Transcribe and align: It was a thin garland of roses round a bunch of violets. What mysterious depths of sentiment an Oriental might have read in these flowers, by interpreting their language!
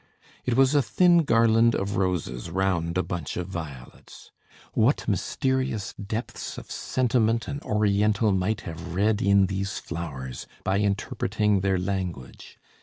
It 0.45 0.55
was 0.57 0.73
a 0.73 0.81
thin 0.81 1.19
garland 1.25 1.75
of 1.75 1.95
roses 1.95 2.49
round 2.49 2.97
a 2.97 3.03
bunch 3.03 3.37
of 3.37 3.49
violets. 3.49 4.31
What 4.73 5.07
mysterious 5.07 5.93
depths 5.93 6.57
of 6.57 6.71
sentiment 6.71 7.47
an 7.47 7.59
Oriental 7.61 8.31
might 8.31 8.61
have 8.61 8.95
read 8.95 9.21
in 9.21 9.45
these 9.45 9.77
flowers, 9.77 10.47
by 10.63 10.79
interpreting 10.79 11.59
their 11.59 11.77
language! 11.77 12.57